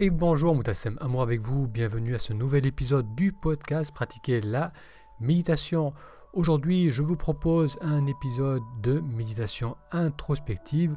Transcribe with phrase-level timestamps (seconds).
[0.00, 4.72] Et bonjour Moutassem, amour avec vous, bienvenue à ce nouvel épisode du podcast Pratiquer la
[5.18, 5.92] méditation.
[6.32, 10.94] Aujourd'hui, je vous propose un épisode de méditation introspective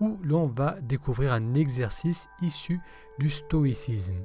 [0.00, 2.78] où l'on va découvrir un exercice issu
[3.18, 4.22] du stoïcisme.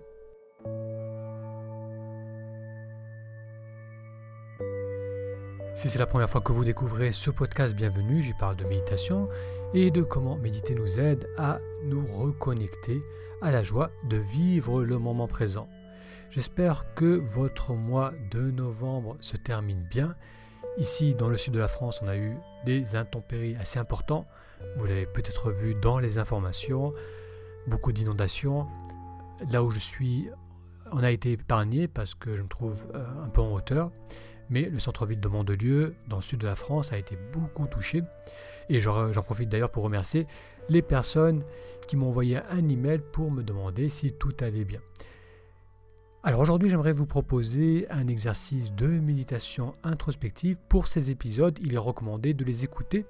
[5.74, 9.30] Si c'est la première fois que vous découvrez ce podcast, bienvenue, j'y parle de méditation
[9.74, 13.02] et de comment méditer nous aide à nous reconnecter
[13.42, 15.68] à la joie de vivre le moment présent.
[16.30, 20.16] J'espère que votre mois de novembre se termine bien.
[20.78, 22.36] Ici, dans le sud de la France, on a eu
[22.66, 24.28] des intempéries assez importants.
[24.76, 26.94] Vous l'avez peut-être vu dans les informations.
[27.68, 28.68] Beaucoup d'inondations.
[29.52, 30.30] Là où je suis,
[30.92, 33.92] on a été épargné parce que je me trouve euh, un peu en hauteur
[34.50, 38.04] mais le centre-ville de Mandelieu, dans le sud de la France, a été beaucoup touché.
[38.70, 40.28] Et j'en profite d'ailleurs pour remercier
[40.70, 41.44] les personnes
[41.88, 44.82] qui m'ont envoyé un email pour me demander si tout allait bien.
[46.24, 50.58] Alors aujourd'hui, j'aimerais vous proposer un exercice de méditation introspective.
[50.68, 53.06] Pour ces épisodes, il est recommandé de les écouter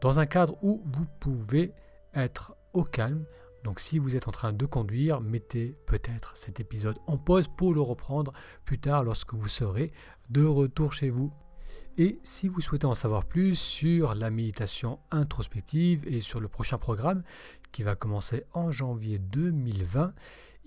[0.00, 1.72] dans un cadre où vous pouvez
[2.14, 3.24] être au calme,
[3.64, 7.74] donc si vous êtes en train de conduire, mettez peut-être cet épisode en pause pour
[7.74, 8.32] le reprendre
[8.64, 9.92] plus tard lorsque vous serez
[10.30, 11.32] de retour chez vous.
[12.00, 16.78] Et si vous souhaitez en savoir plus sur la méditation introspective et sur le prochain
[16.78, 17.24] programme
[17.72, 20.14] qui va commencer en janvier 2020,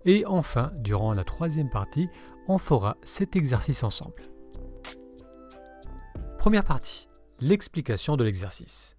[0.04, 2.08] Et enfin, durant la troisième partie,
[2.48, 4.22] on fera cet exercice ensemble.
[6.38, 7.06] Première partie,
[7.40, 8.96] l'explication de l'exercice.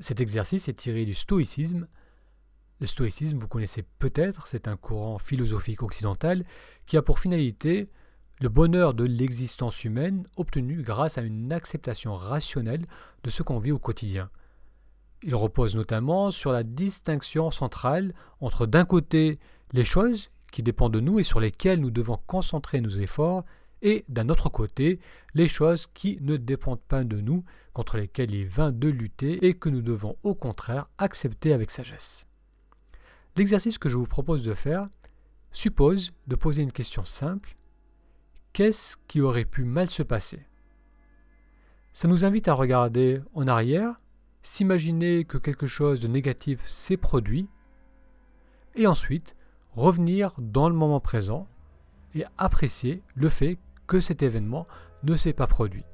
[0.00, 1.88] Cet exercice est tiré du stoïcisme.
[2.80, 6.44] Le stoïcisme, vous connaissez peut-être, c'est un courant philosophique occidental
[6.84, 7.90] qui a pour finalité
[8.40, 12.86] le bonheur de l'existence humaine obtenu grâce à une acceptation rationnelle
[13.24, 14.30] de ce qu'on vit au quotidien.
[15.22, 19.40] Il repose notamment sur la distinction centrale entre d'un côté
[19.72, 23.44] les choses qui dépendent de nous et sur lesquelles nous devons concentrer nos efforts,
[23.82, 24.98] et d'un autre côté,
[25.34, 29.54] les choses qui ne dépendent pas de nous, contre lesquelles il est de lutter et
[29.54, 32.26] que nous devons au contraire accepter avec sagesse.
[33.36, 34.88] L'exercice que je vous propose de faire
[35.52, 37.57] suppose de poser une question simple.
[38.58, 40.44] Qu'est-ce qui aurait pu mal se passer
[41.92, 44.00] Ça nous invite à regarder en arrière,
[44.42, 47.48] s'imaginer que quelque chose de négatif s'est produit,
[48.74, 49.36] et ensuite
[49.76, 51.46] revenir dans le moment présent
[52.16, 54.66] et apprécier le fait que cet événement
[55.04, 55.84] ne s'est pas produit.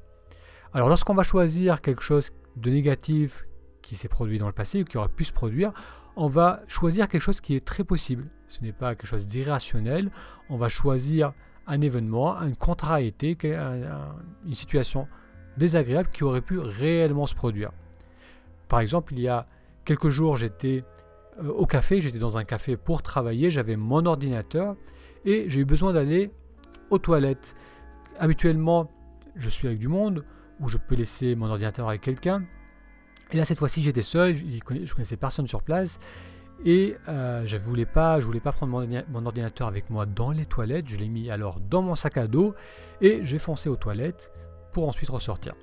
[0.72, 3.46] Alors lorsqu'on va choisir quelque chose de négatif
[3.82, 5.74] qui s'est produit dans le passé ou qui aurait pu se produire,
[6.16, 8.30] on va choisir quelque chose qui est très possible.
[8.48, 10.10] Ce n'est pas quelque chose d'irrationnel.
[10.48, 11.34] On va choisir
[11.66, 15.08] un événement, une contrariété, une situation
[15.56, 17.70] désagréable qui aurait pu réellement se produire.
[18.68, 19.46] Par exemple, il y a
[19.84, 20.84] quelques jours, j'étais
[21.42, 24.76] euh, au café, j'étais dans un café pour travailler, j'avais mon ordinateur
[25.24, 26.30] et j'ai eu besoin d'aller
[26.90, 27.54] aux toilettes
[28.18, 28.90] habituellement,
[29.36, 30.24] je suis avec du monde,
[30.60, 32.44] où je peux laisser mon ordinateur avec quelqu'un.
[33.32, 35.98] Et là, cette fois-ci, j'étais seul, je connaissais personne sur place.
[36.64, 40.46] Et euh, je ne voulais, je voulais pas prendre mon, ordinateur avec moi dans les
[40.46, 40.88] toilettes.
[40.88, 42.54] Je l'ai mis alors dans mon sac à dos
[43.00, 44.32] et j'ai foncé aux toilettes
[44.72, 45.54] pour ensuite ressortir.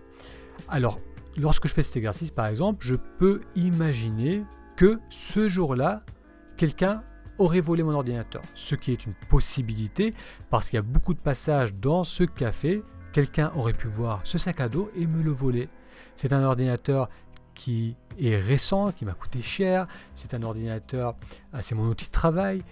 [0.70, 1.00] Alors,
[1.38, 4.44] lorsque je fais cet exercice, par exemple, je peux imaginer
[4.76, 6.02] que ce jour-là,
[6.56, 7.04] quelqu'un
[7.40, 8.44] aurait volé mon ordinateur.
[8.54, 10.14] Ce qui est une possibilité
[10.52, 12.84] parce qu'il y a beaucoup de passages dans ce café.
[13.12, 15.68] Quelqu'un aurait pu voir ce sac à dos et me le voler.
[16.16, 17.10] C'est un ordinateur
[17.54, 19.88] qui est récent, qui m'a coûté cher.
[20.16, 21.16] C'est un ordinateur,
[21.54, 22.64] ah, c'est mon outil de travail.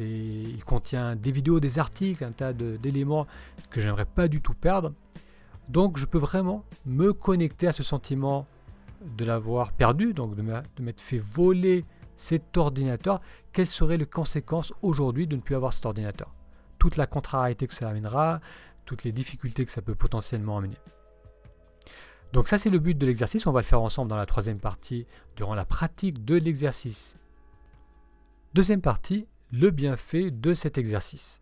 [0.00, 3.26] Il contient des vidéos, des articles, un tas d'éléments
[3.70, 4.92] que j'aimerais pas du tout perdre.
[5.68, 8.46] Donc je peux vraiment me connecter à ce sentiment
[9.16, 11.84] de l'avoir perdu, donc de m'être fait voler
[12.16, 13.20] cet ordinateur.
[13.52, 16.34] Quelles seraient les conséquences aujourd'hui de ne plus avoir cet ordinateur?
[16.78, 18.40] Toute la contrariété que ça amènera,
[18.84, 20.76] toutes les difficultés que ça peut potentiellement amener.
[22.32, 24.60] Donc ça c'est le but de l'exercice, on va le faire ensemble dans la troisième
[24.60, 27.16] partie durant la pratique de l'exercice.
[28.54, 31.40] Deuxième partie, le bienfait de cet exercice.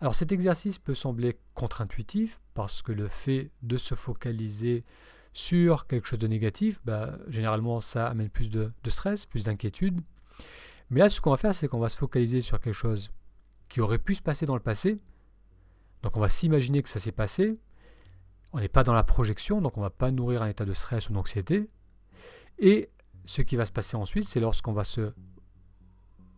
[0.00, 4.84] Alors cet exercice peut sembler contre-intuitif parce que le fait de se focaliser
[5.32, 10.00] sur quelque chose de négatif, bah, généralement ça amène plus de, de stress, plus d'inquiétude.
[10.90, 13.10] Mais là ce qu'on va faire c'est qu'on va se focaliser sur quelque chose
[13.68, 14.98] qui aurait pu se passer dans le passé.
[16.02, 17.56] Donc on va s'imaginer que ça s'est passé.
[18.56, 20.72] On n'est pas dans la projection, donc on ne va pas nourrir un état de
[20.72, 21.68] stress ou d'anxiété.
[22.58, 22.88] Et
[23.26, 25.12] ce qui va se passer ensuite, c'est lorsqu'on va se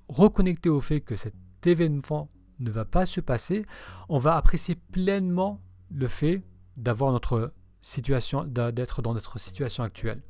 [0.08, 2.28] reconnecter au fait que cet événement
[2.58, 3.64] ne va pas se passer,
[4.08, 5.60] on va apprécier pleinement
[5.92, 6.42] le fait
[6.76, 10.20] d'avoir notre situation, d'être dans notre situation actuelle.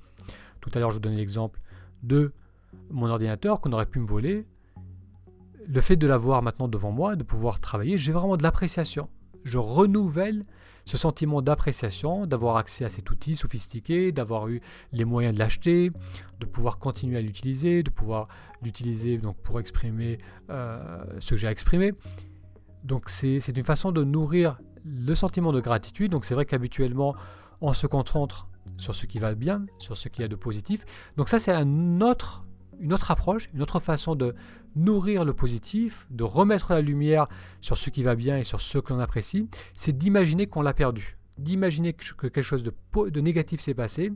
[0.60, 1.58] Tout à l'heure, je vous donnais l'exemple
[2.02, 2.34] de
[2.90, 4.46] mon ordinateur qu'on aurait pu me voler.
[5.66, 9.08] Le fait de l'avoir maintenant devant moi, de pouvoir travailler, j'ai vraiment de l'appréciation.
[9.44, 10.44] Je renouvelle
[10.88, 14.62] ce sentiment d'appréciation, d'avoir accès à cet outil sophistiqué, d'avoir eu
[14.92, 15.92] les moyens de l'acheter,
[16.40, 18.26] de pouvoir continuer à l'utiliser, de pouvoir
[18.62, 20.16] l'utiliser donc pour exprimer
[20.48, 21.92] euh, ce que j'ai à exprimer.
[22.84, 26.10] Donc c'est une façon de nourrir le sentiment de gratitude.
[26.10, 27.14] Donc c'est vrai qu'habituellement
[27.60, 28.48] on se concentre
[28.78, 30.86] sur ce qui va bien, sur ce qu'il y a de positif.
[31.18, 32.46] Donc ça c'est un autre
[32.80, 34.34] une autre approche, une autre façon de
[34.76, 37.28] nourrir le positif, de remettre la lumière
[37.60, 40.74] sur ce qui va bien et sur ce que l'on apprécie, c'est d'imaginer qu'on l'a
[40.74, 44.12] perdu, d'imaginer que quelque chose de, négatif s'est passé,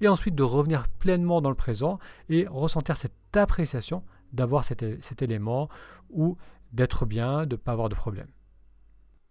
[0.00, 1.98] et ensuite de revenir pleinement dans le présent
[2.28, 5.68] et ressentir cette appréciation d'avoir cet élément
[6.10, 6.36] ou
[6.72, 8.28] d'être bien, de ne pas avoir de problème.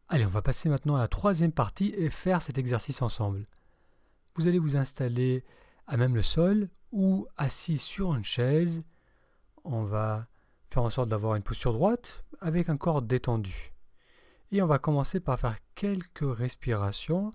[0.08, 3.46] Allez, on va passer maintenant à la troisième partie et faire cet exercice ensemble.
[4.36, 5.44] Vous allez vous installer
[5.88, 8.84] à même le sol ou assis sur une chaise.
[9.64, 10.28] On va
[10.70, 13.74] faire en sorte d'avoir une posture droite avec un corps détendu.
[14.52, 17.32] Et on va commencer par faire quelques respirations.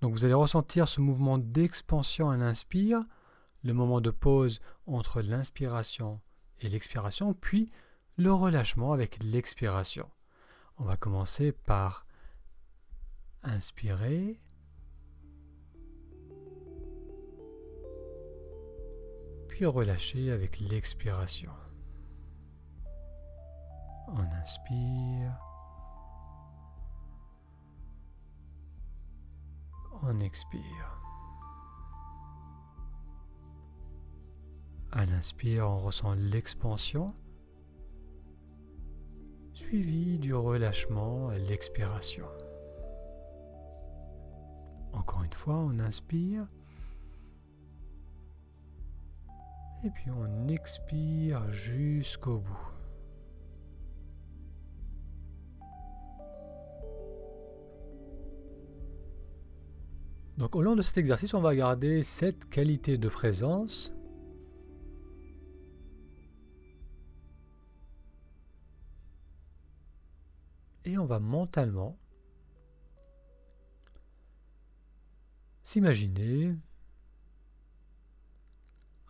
[0.00, 3.02] Donc vous allez ressentir ce mouvement d'expansion à l'inspire,
[3.64, 6.20] le moment de pause entre l'inspiration
[6.60, 7.70] et l'expiration, puis
[8.16, 10.08] le relâchement avec l'expiration.
[10.78, 12.06] On va commencer par
[13.42, 14.38] inspirer
[19.66, 21.52] relâcher avec l'expiration.
[24.08, 25.38] On inspire.
[30.02, 31.00] On expire.
[34.92, 37.14] À l'inspire, on ressent l'expansion,
[39.52, 42.26] suivi du relâchement à l'expiration.
[44.92, 46.48] Encore une fois, on inspire.
[49.82, 52.70] Et puis on expire jusqu'au bout.
[60.36, 63.92] Donc au long de cet exercice, on va garder cette qualité de présence.
[70.86, 71.98] Et on va mentalement
[75.62, 76.56] s'imaginer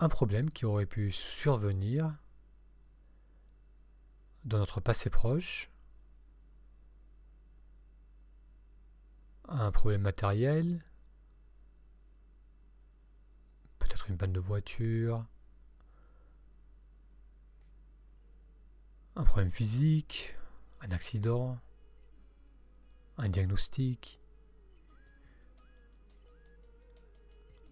[0.01, 2.17] un problème qui aurait pu survenir
[4.47, 5.71] dans notre passé proche,
[9.47, 10.83] un problème matériel,
[13.79, 15.27] peut-être une panne de voiture,
[19.17, 20.35] un problème physique,
[20.81, 21.59] un accident,
[23.19, 24.19] un diagnostic,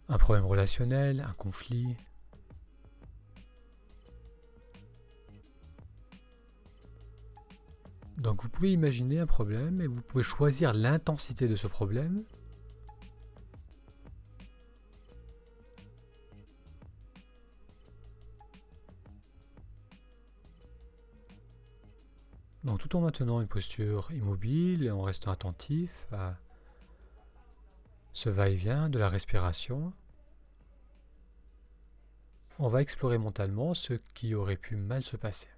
[0.09, 1.97] un problème relationnel, un conflit,
[8.19, 12.25] Donc vous pouvez imaginer un problème et vous pouvez choisir l'intensité de ce problème.
[22.65, 26.37] Donc tout en maintenant une posture immobile et en restant attentif à
[28.13, 29.93] ce va-et-vient de la respiration,
[32.59, 35.49] on va explorer mentalement ce qui aurait pu mal se passer.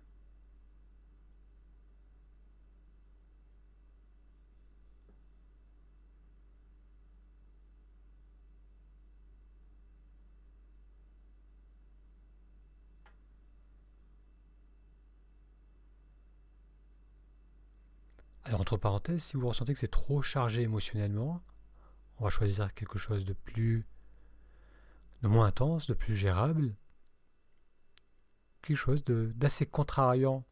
[18.50, 21.42] Alors entre parenthèses, si vous ressentez que c'est trop chargé émotionnellement,
[22.18, 23.86] on va choisir quelque chose de plus
[25.22, 26.74] de moins intense, de plus gérable,
[28.62, 30.44] quelque chose d'assez contrariant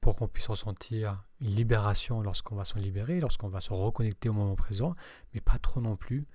[0.00, 4.32] pour qu'on puisse ressentir une libération lorsqu'on va s'en libérer, lorsqu'on va se reconnecter au
[4.32, 4.92] moment présent,
[5.34, 6.26] mais pas trop non plus.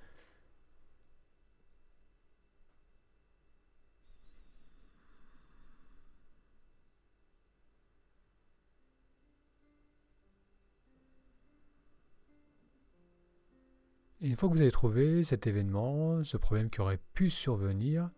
[14.24, 18.08] Et une fois que vous avez trouvé cet événement, ce problème qui aurait pu survenir,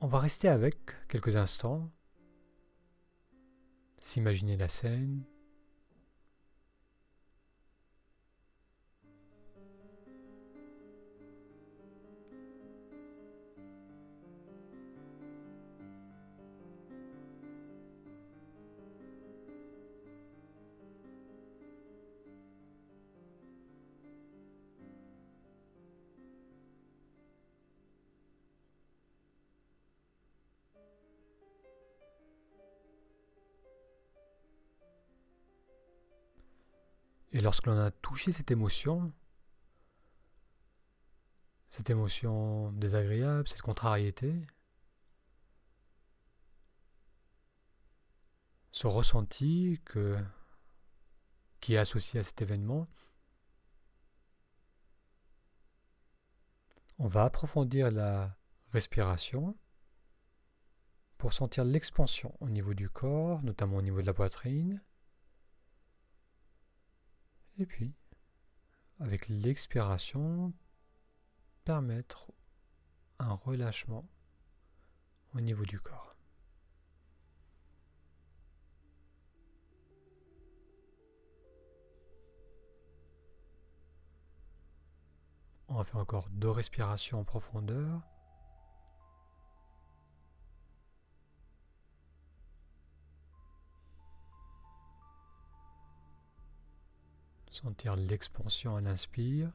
[0.00, 0.76] on va rester avec
[1.08, 1.90] quelques instants,
[3.98, 5.24] s'imaginer la scène,
[37.32, 39.12] Et lorsque l'on a touché cette émotion,
[41.68, 44.34] cette émotion désagréable, cette contrariété,
[48.72, 50.18] ce ressenti que,
[51.60, 52.88] qui est associé à cet événement,
[56.98, 58.36] on va approfondir la
[58.72, 59.56] respiration
[61.16, 64.82] pour sentir l'expansion au niveau du corps, notamment au niveau de la poitrine,
[67.60, 67.94] et puis,
[69.00, 70.52] avec l'expiration,
[71.64, 72.32] permettre
[73.18, 74.08] un relâchement
[75.34, 76.16] au niveau du corps.
[85.68, 88.02] On va faire encore deux respirations en profondeur.
[97.62, 99.52] Sentir l'expansion à l'inspire.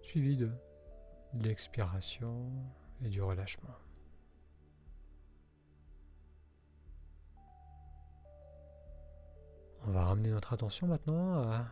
[0.00, 0.50] Suivi de
[1.34, 2.50] l'expiration
[3.02, 3.74] et du relâchement.
[9.82, 11.66] On va ramener notre attention maintenant à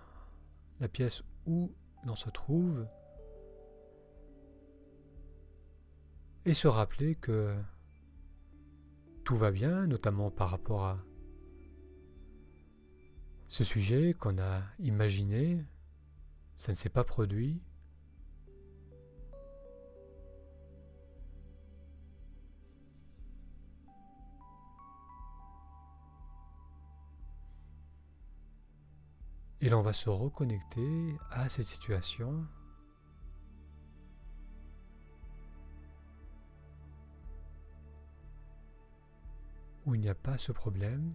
[0.81, 1.75] la pièce où
[2.05, 2.87] l'on se trouve
[6.45, 7.57] et se rappeler que
[9.27, 11.05] tout va bien, notamment par rapport à
[13.49, 15.65] ce sujet qu'on a imaginé,
[16.55, 17.61] ça ne s'est pas produit.
[29.61, 32.47] Et l'on va se reconnecter à cette situation
[39.87, 41.13] où il n'y a pas ce problème,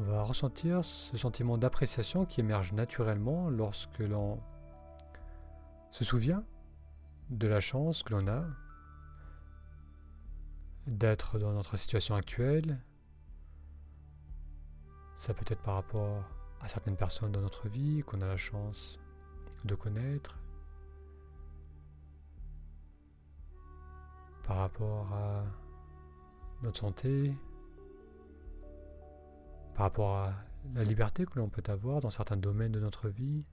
[0.00, 4.38] On va ressentir ce sentiment d'appréciation qui émerge naturellement lorsque l'on
[5.90, 6.44] se souvient
[7.30, 8.44] de la chance que l'on a
[10.88, 12.78] d'être dans notre situation actuelle.
[15.16, 16.24] Ça peut être par rapport
[16.60, 18.98] à certaines personnes dans notre vie qu'on a la chance
[19.64, 20.38] de connaître,
[24.44, 25.44] par rapport à
[26.62, 27.34] notre santé,
[29.74, 30.34] par rapport à
[30.74, 33.44] la liberté que l'on peut avoir dans certains domaines de notre vie.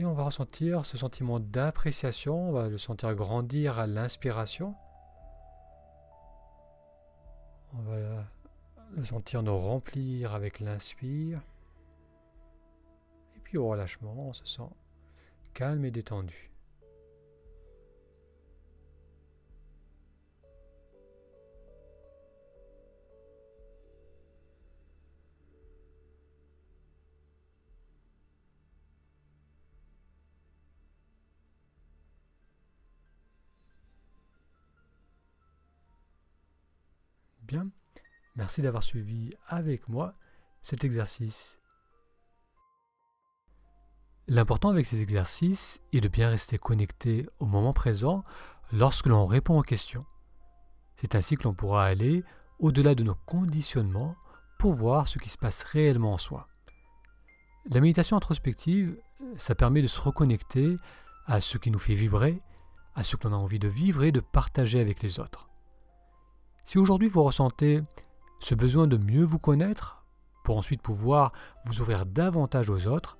[0.00, 4.74] Et on va ressentir ce sentiment d'appréciation, on va le sentir grandir à l'inspiration.
[7.74, 8.24] On va
[8.96, 11.42] le sentir nous remplir avec l'inspire.
[13.36, 14.70] Et puis au relâchement, on se sent
[15.52, 16.50] calme et détendu.
[38.36, 40.14] Merci d'avoir suivi avec moi
[40.62, 41.58] cet exercice.
[44.28, 48.24] L'important avec ces exercices est de bien rester connecté au moment présent
[48.72, 50.06] lorsque l'on répond aux questions.
[50.96, 52.22] C'est ainsi que l'on pourra aller
[52.60, 54.14] au-delà de nos conditionnements
[54.58, 56.46] pour voir ce qui se passe réellement en soi.
[57.70, 58.96] La méditation introspective,
[59.36, 60.76] ça permet de se reconnecter
[61.26, 62.40] à ce qui nous fait vibrer,
[62.94, 65.49] à ce que l'on a envie de vivre et de partager avec les autres.
[66.64, 67.82] Si aujourd'hui vous ressentez
[68.38, 70.04] ce besoin de mieux vous connaître,
[70.44, 71.32] pour ensuite pouvoir
[71.64, 73.18] vous ouvrir davantage aux autres,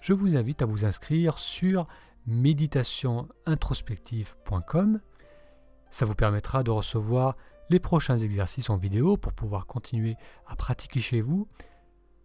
[0.00, 1.88] je vous invite à vous inscrire sur
[2.26, 5.00] méditationintrospective.com.
[5.90, 7.36] Ça vous permettra de recevoir
[7.70, 11.46] les prochains exercices en vidéo pour pouvoir continuer à pratiquer chez vous.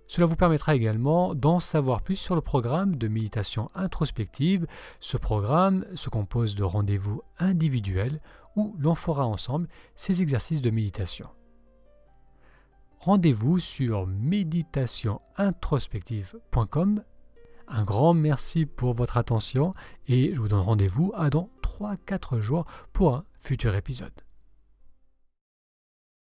[0.08, 4.66] Cela vous permettra également d'en savoir plus sur le programme de méditation introspective.
[5.00, 8.20] Ce programme se compose de rendez-vous individuels
[8.56, 11.28] où l'on fera ensemble ces exercices de méditation.
[13.00, 17.04] Rendez-vous sur méditationintrospective.com.
[17.70, 19.74] Un grand merci pour votre attention
[20.08, 24.27] et je vous donne rendez-vous à dans 3-4 jours pour un futur épisode.